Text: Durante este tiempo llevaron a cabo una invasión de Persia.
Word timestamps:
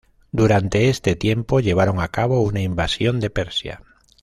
Durante 0.31 0.89
este 0.89 1.15
tiempo 1.15 1.59
llevaron 1.59 1.99
a 1.99 2.07
cabo 2.07 2.41
una 2.41 2.59
invasión 2.63 3.19
de 3.19 3.29
Persia. 3.29 3.83